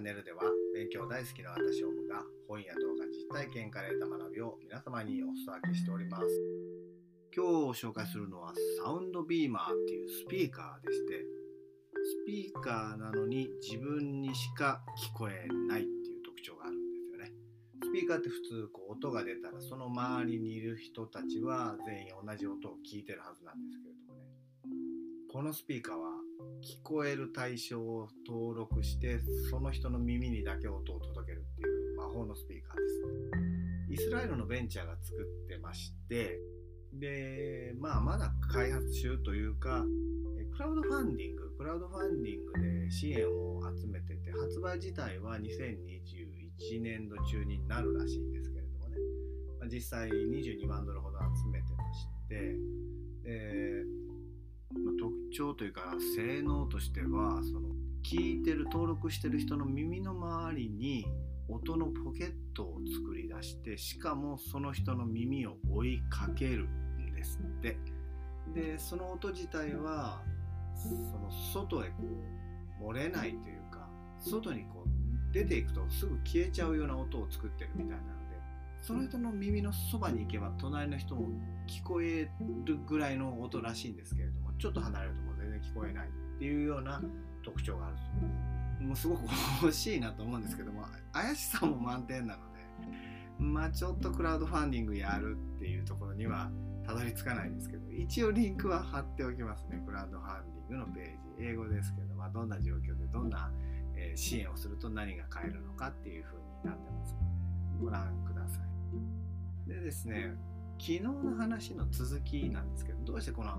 [0.00, 0.40] ンネルでは
[0.72, 6.24] 勉強大好きな私オムが本や動画実体験から得た学びを皆様にお裾分けしております。
[7.36, 8.52] 今日紹介するのは
[8.82, 11.24] サウンドビーマーっていうスピーカーでして
[11.94, 14.82] スピーカーなのに自分にしか
[15.14, 17.32] 聞こえないっていう特徴があるんですよね。
[17.84, 24.09] スピーカーって普通こう音が出たらその周りにいる人たちは全員同じ音を聞いてるはずなんですけれども
[25.32, 26.08] このスピーカーは
[26.60, 34.02] 聞こえる対象を登録してその人の耳にだけ音を届けるっていう魔法のスピーカーです。
[34.02, 36.40] イスラエルのベンチャーが作ってまして
[36.92, 39.84] でまあまだ開発中というか
[40.52, 48.96] クラウドファンディングクラウドファンディングで支援を集めてて発売自体は2021年度中になるらしいんですけれどもね、
[49.60, 52.89] まあ、実際22万ドルほど集めてまして
[55.40, 55.82] まあ、特徴というか
[56.16, 57.70] 性能としてはその
[58.02, 61.06] 聞いてる登録してる人の耳の周りに
[61.48, 67.78] 音のポケットを作り出してしかもその人の耳を追いかけるんですって。
[68.54, 70.22] でその音自体は
[70.74, 71.94] その外へこ
[72.80, 78.29] う漏れないというか外にこう出ていくとすぐ消えちゃうような音を作ってるみたいなの
[78.80, 81.28] その人の耳のそばに行けば隣の人も
[81.68, 82.30] 聞こえ
[82.64, 87.02] るぐらいの音らしいんですけれどもちょっと離れるともう全然聞こえないっていうような
[87.42, 89.22] 特徴があるそうもうすごく
[89.62, 92.60] 欲しいなと思うんですけども怪しさも満点なので
[93.38, 96.50] まあちょっとクラウドファンディングやるっていうところには
[96.86, 99.82] たどり着かないんですけど一応リンクは貼っておきますね。
[99.86, 101.04] クラウドファンディングのペー
[101.38, 103.50] ジ英語ですけど、まあ、どんな状況でどんな、
[103.96, 107.14] え支援をすると何が買えるのかっていう風になってます
[107.80, 108.60] ご覧くださ
[109.66, 109.68] い。
[109.68, 110.34] でですね
[110.78, 113.58] 昨日の話の続きなんですけどどうしてこの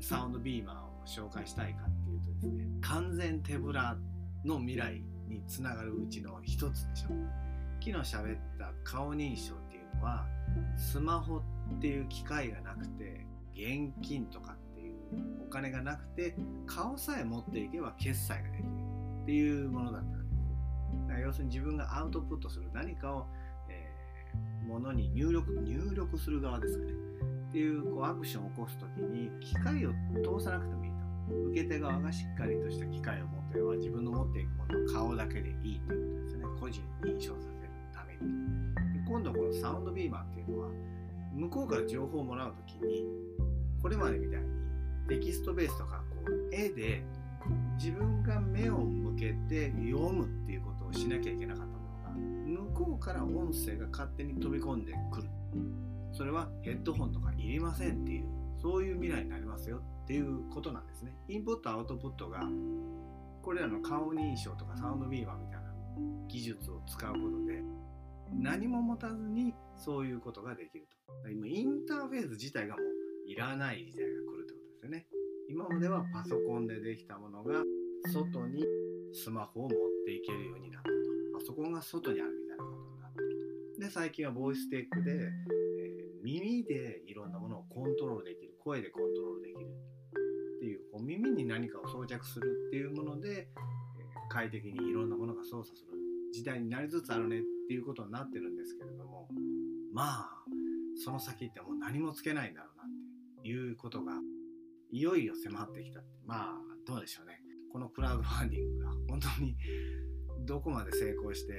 [0.00, 3.96] サウンドビーマーを紹介したいかっていうとですね完全手ぶら
[4.44, 7.08] の未来につながるうちの一つでしょ
[7.80, 10.26] 昨日喋った顔認証っていうのは
[10.76, 11.42] スマホっ
[11.80, 14.94] ていう機械がなくて現金とかっていう
[15.46, 16.34] お金がなくて
[16.66, 18.68] 顔さえ持っていけば決済ができる
[19.22, 20.23] っていうものだった
[21.24, 23.26] 要するに自分がアウトプットする何かを、
[23.68, 26.92] えー、ものに入力入力する側ですかね。
[27.48, 29.92] っていうこうアクションを起こす時に機械を
[30.38, 31.04] 通さなくてもいいと。
[31.50, 36.44] 受け手側がしっかりとした機械を持っては自分の持っていくもの顔だけでいいということですね。
[36.60, 38.74] 個人認証させるために。
[38.92, 40.68] で今度このサウンドビーマーっていうのは
[41.32, 43.04] 向こうから情報をもらう時に
[43.80, 44.46] これまでみたいに
[45.08, 47.04] テキストベースとかこう絵で
[47.76, 55.28] 自分が目を向けて読むっていうことしなきゃいけなかったものが向こうから音声が勝手に飛び込んでくる。
[56.12, 58.26] それはヘッドホンとかいりませんっていう
[58.60, 61.16] そういう未来になりますよっていうことなんですね。
[61.28, 62.48] インプットアウトプットが
[63.42, 65.74] これらの顔認証とかサウンドビーバーみたいな
[66.28, 67.62] 技術を使うことで
[68.32, 71.30] 何も持たずにそういうことができると。
[71.30, 75.06] 今インターフェース自体がもういらない時代が来るってことですよね。
[75.48, 77.62] 今まではパソコンでできたものが
[78.12, 78.64] 外に
[79.12, 79.70] スマホを持っ
[80.06, 80.94] ていけるようになったと。
[81.38, 83.74] パソコンが外にあるみたいなことになってる。
[83.74, 88.54] とで最近はボイステックでえ耳でいろんなものをコントロールできる。
[88.64, 89.66] 声でコントロールできる
[90.56, 93.48] っていうこう耳に何かを装着するっていうもので、え
[94.30, 95.92] 快適にいろんなものが操作する
[96.32, 99.28] 時代になりつつあるねっていうことになってるんですけれども
[99.92, 100.30] まあ
[100.96, 104.14] その先ってもう何もつけないんだろうなっていうことが
[104.90, 106.54] いよいよ迫ってきたまあ
[106.86, 107.43] どうでしょうね。
[107.74, 109.56] このクラウドファンディングが本当に
[110.46, 111.54] どこまで成功して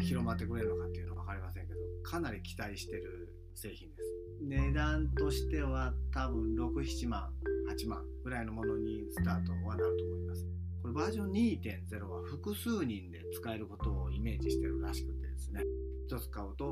[0.00, 4.02] 広まってくれるのかっていうのは分かりませんけどかなり期待してる製品です。
[4.42, 7.30] 値段としては多分67万
[7.74, 10.46] 8万ぐらいのものにスタートはなると思います。
[10.82, 15.62] これバージョン2.0は複数人で使えることをイメージしてるらしくてですね。
[16.10, 16.70] 1つ買うと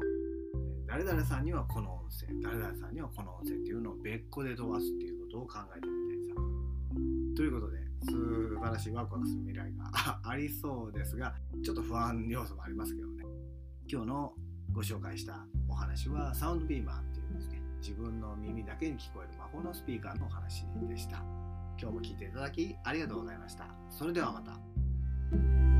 [0.86, 6.24] 誰々さんにはこの音声誰々さんにはこの音声っていうのを別個で飛ばすっていうことを考えてみたいで
[7.33, 13.24] すということで素晴らしいワクワクする未来がありそうですがちょっと不安要素もありますけどね。
[13.88, 14.32] 今日の
[14.72, 21.22] ご紹介したお話はサウンドビーマーっていうですね自分の耳だけに聞こえる魔法のスピーカーのお話でした。
[21.78, 23.66] 今日も聞いていただきありがとうございました。
[23.91, 25.75] それではまた。